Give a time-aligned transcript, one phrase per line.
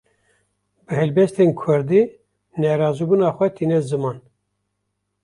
[0.85, 2.01] Bi helbestên Kurdî,
[2.61, 4.17] nerazîbûna xwe tîne ziman